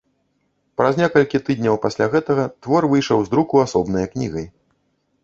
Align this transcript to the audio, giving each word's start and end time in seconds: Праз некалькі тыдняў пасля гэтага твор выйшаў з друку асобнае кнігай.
Праз 0.79 0.93
некалькі 1.01 1.41
тыдняў 1.49 1.77
пасля 1.83 2.07
гэтага 2.13 2.45
твор 2.63 2.87
выйшаў 2.95 3.17
з 3.29 3.33
друку 3.35 3.55
асобнае 3.67 4.05
кнігай. 4.15 4.47